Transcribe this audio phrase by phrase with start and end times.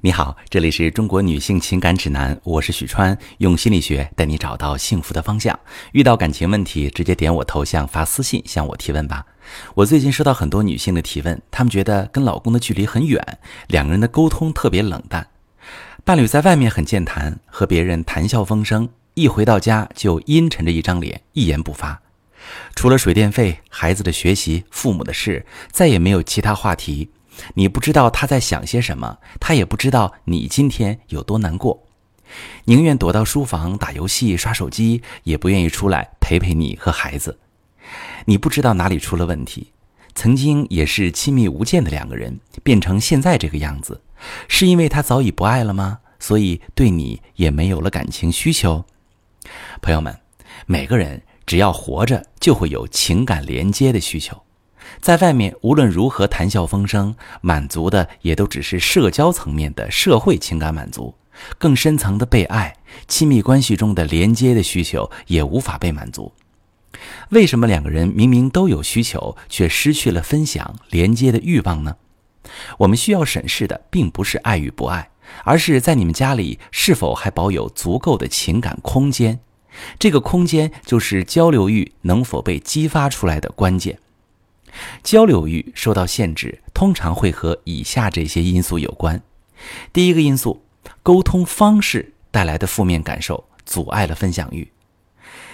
[0.00, 5.58] 你好，这里是中国女性情感指南，我是许川，用心理学带你找到幸福的方向。
[5.90, 9.26] 遇到感情问题，直接点我头像发私信向我提问吧。
[9.74, 13.20] 我最近收到很多女性的提问，她们觉得跟老公的距离很远，
[13.66, 15.26] 两个人的沟通特别冷淡。
[16.04, 22.00] 伴侣在外面很健谈，和别人谈笑风生，一回到家就阴沉着一张脸，一言不发。
[22.76, 27.10] 除了水电费、孩子的学习、父母的事，再也没有其他话题。
[27.54, 31.86] 你不知道他在想些什么，他也不知道你今天有多难过，
[32.64, 37.38] 宁愿躲到书房打游戏、刷手机，也不愿意出来陪陪你和孩子。
[38.26, 39.72] 你不知道哪里出了问题。
[40.14, 44.02] 曾经也是亲密无间的两个人，变成现在这个样子，
[44.48, 46.00] 是因为他早已不爱了吗？
[46.18, 48.84] 所以对你也没有了感情需求？
[49.80, 50.18] 朋友们，
[50.66, 54.42] 每个人只要活着，就会有情感连接的需求。
[55.00, 61.14] 在外面无论如何谈笑风生，满足的也都只是社交层面的社会情感满足，
[61.56, 62.74] 更深层的被爱、
[63.06, 66.32] 亲密关系中的连接的需求也无法被满足。
[67.30, 71.96] 为什么两个人明明都有需求，却失去了分享连接的欲望呢？
[72.78, 75.10] 我们需要审视的并不是爱与不爱，
[75.44, 79.38] 而是在你们家里是否还保有足够的情感空间。
[79.98, 83.98] 这个空间就是交流欲能否被激发出来的关键。
[85.02, 89.20] 交流欲受到限制，通常会和以下这些因素有关。
[89.92, 90.62] 第一个因素，
[91.02, 94.70] 沟通方式带来的负面感受阻碍了分享欲。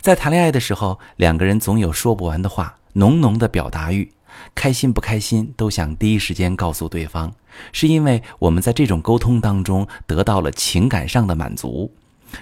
[0.00, 4.12] 在谈恋爱的时候，两个人总有说不完的话，浓浓的表达欲，
[4.54, 7.32] 开心不开心都想第一时间告诉对方，
[7.72, 11.92] 是因为我们在这种沟通当中得到了情感上的满足。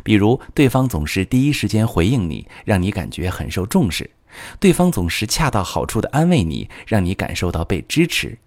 [0.02, 4.10] 比如，对方总是第一时间回应你，让你感觉很受重视。
[4.58, 8.38] 对方总是恰到好处的安慰你，让你感受到被支持；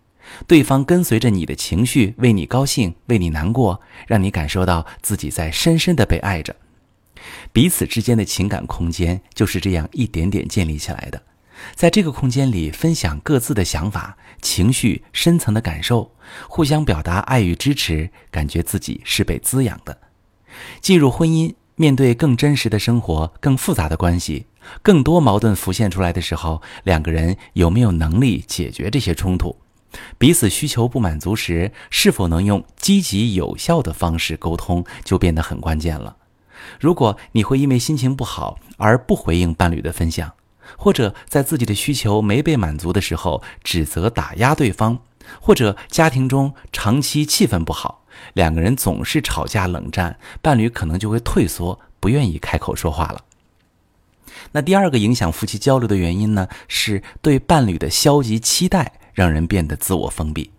[0.46, 6.56] 对方跟随着你的情绪，为你高兴，为你难过，让你感受到自己在深深的被爱着。
[7.52, 11.22] 彼此之间的情感空间就是这样一点点建立起来的。
[11.74, 16.14] 在这个空间里，分享各自的想法、情绪、深层的感受，
[16.48, 19.98] 互相表达爱与支持，感觉自己是被滋养的。
[20.82, 21.54] 进入婚姻。
[21.80, 24.48] 面对更真实的生活、更复杂的关系、
[24.82, 29.56] 更多矛盾浮现出来的时候，两个人有没有能力解决这些冲突？
[30.18, 36.18] 彼此需求不满足时，是否能用积极有效的方式沟通，就变得很关键了。
[36.80, 40.34] 如果你会因为心情不好而不回应伴侣的分享，
[40.78, 44.98] 或者在自己的需求没被满足的时候指责打压对方，
[45.40, 48.04] 或者家庭中长期气氛不好。
[48.34, 53.24] 两个人总是吵架冷战，伴侣可能就会退缩，不愿意开口说话了。
[54.52, 60.52] 那第二个影响夫妻交流的原因呢，是对伴侣的消极期待，让人变得自我封闭。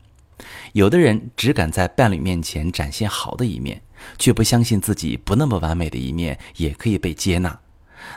[0.73, 3.81] 有的人只敢在伴侣面前展现好的一面，
[4.19, 7.59] 却不相信自己不那么完美的一面也可以被接纳。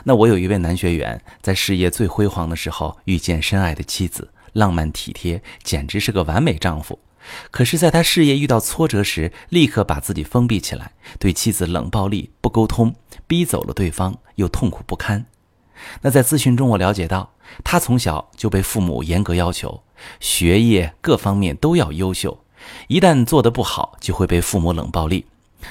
[0.04, 6.98] 那我有一位男学员，在事业最辉煌的时候遇见深爱的妻子，浪漫体贴，简直是个完美丈夫。
[7.50, 12.94] 可是，在他事业遇到挫折时，立刻把自己封闭起来，对妻子冷暴力、不沟通，
[13.26, 15.26] 逼走了对方，又痛苦不堪。
[16.02, 17.34] 那在咨询中，我了解到，
[17.64, 19.82] 他从小就被父母严格要求，
[20.20, 22.44] 学业各方面都要优秀，
[22.88, 25.26] 一旦做得不好，就会被父母冷暴力，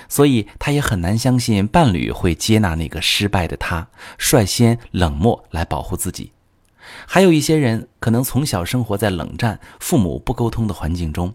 [0.09, 6.31] 所以他也很难相信伴侣会接纳那个失败的他，率先冷漠来保护自己。
[7.07, 11.33] 还有一些人，可能从小生活在冷战、父母不沟通的环境中。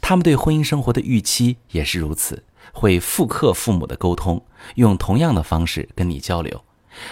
[0.00, 2.42] 他们对婚姻生活的预期也是如此，
[2.72, 6.64] 会复刻父母的沟通，用同样的方式跟你交流。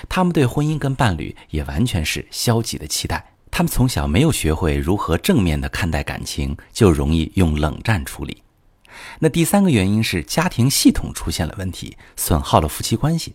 [0.08, 3.32] 他们对婚姻跟伴侣也完全是消极的期待。
[3.50, 8.42] 他们从小没有学会如何正面的看待感情，就容易用冷战处理。
[9.20, 13.34] 那第三个原因是家庭系统出现了问题，损耗了夫妻关系。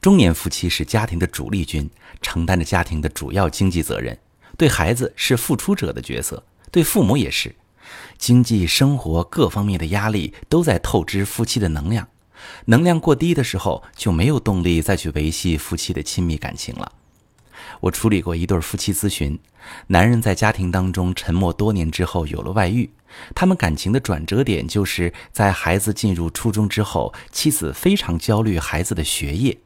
[0.00, 1.88] 中年夫妻是家庭的主力军，
[2.20, 4.18] 承担着家庭的主要经济责任，
[4.56, 7.54] 对孩子是付出者的角色，对父母也是。
[8.18, 12.06] 经济生活各方面的压力都在透支夫妻的能量，
[12.66, 16.92] 能量过低的时候就没有动力再去维系夫妻的亲密感情了。
[17.80, 19.38] 我处理过一对夫妻咨询，
[19.86, 22.90] 男人在家庭当中沉默多年之后有了外遇，
[23.34, 29.56] 他们感情的转折点就是在孩子进入初中之后，妻子非常焦虑孩子的学业，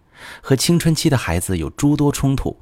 [0.41, 2.59] 和青春期的孩子有诸多冲突。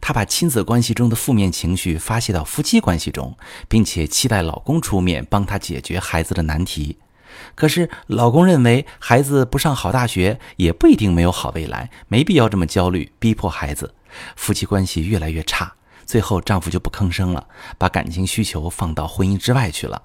[0.00, 3.36] 她把亲子关系中的负面情绪发泄到夫妻关系中，
[3.68, 6.98] 并且期待老公出面帮她解决孩子的难题。
[7.54, 13.94] 可是老公认为孩子不上好大学也不一定没有好未来，没必要这么焦虑，逼迫孩子。
[14.36, 15.72] 夫妻关系越来越差，
[16.04, 20.02] 最后丈夫就不吭声了，把感情需求放到婚姻之外去了。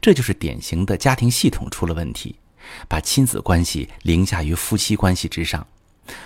[0.00, 2.36] 这就是典型的家庭系统出了问题，
[2.86, 5.66] 把亲子关系凌驾于夫妻关系之上。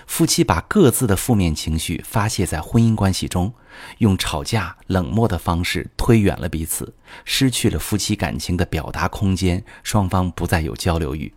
[0.06, 3.52] 夫妻把各自的负面情绪发泄在婚姻关系中，
[3.98, 6.94] 用吵架、冷漠的方式推远了彼此，
[7.24, 11.32] 失去了夫妻感情的表达空间，双方不再有交流欲。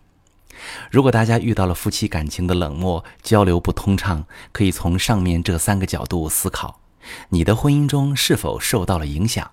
[0.90, 6.80] 如果大家遇到了夫妻感情的冷漠、交流不通畅，可以从上面这三个角度思考：
[7.28, 9.50] 你的婚姻中是否受到了影响？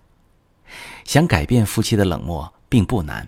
[1.03, 3.27] 想改变夫妻的冷漠并不难。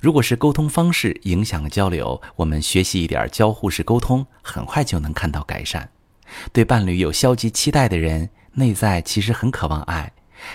[0.00, 5.88] 如果是沟通方式影响了交流，我们学习一点交互式沟通，很快就能看到改善。
[6.52, 10.12] 对伴侣有消极期待的人，内在其实很渴望爱，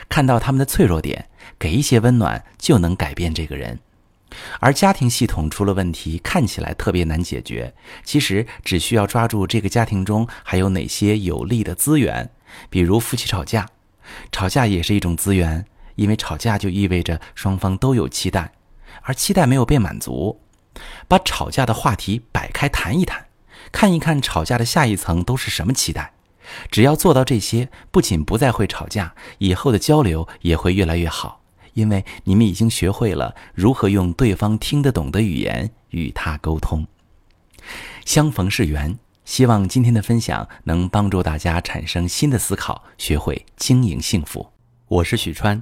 [0.10, 1.30] 看到他们的脆弱点，
[1.60, 3.80] 给一些温暖，就能改变这个人。
[4.60, 7.74] 而家庭系统出了问题，看起来特别难解决，
[8.04, 12.30] 其实只需要抓住这个家庭中还有哪些有利的资源，
[12.70, 13.68] 比如夫妻吵架，
[14.32, 15.66] 吵架也是一种资源，
[15.96, 18.52] 因为吵架就意味着双方都有期待。
[19.04, 20.42] 而期待没有被满足，
[21.08, 23.28] 把吵架的话题摆开谈一谈，
[23.72, 26.14] 看一看吵架的下一层都是什么期待。
[26.72, 31.42] 只要做到这些，不仅不再会吵架，以后的交流也会越来越好，
[31.74, 36.88] 因为你们已经学会了如何用对方听得懂的语言与他沟通。
[38.06, 44.54] 相逢是缘，希望今天的分享能帮助大家产生新的思考，学会经营幸福。
[44.88, 45.62] 我是许川。